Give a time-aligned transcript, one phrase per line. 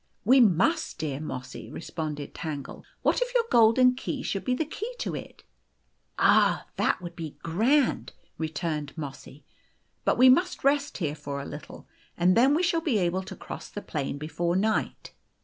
[0.17, 2.83] / "We must, dear Mossy/ 1 responded Tangle.
[3.03, 5.27] "What if your golden key should be the key to ///' u
[6.17, 6.65] Ah!
[6.77, 9.45] that would be grand," returned Mossy.
[10.03, 11.87] "But we must rest here for a little,
[12.17, 15.13] and then we shall be able to cross the plain before night."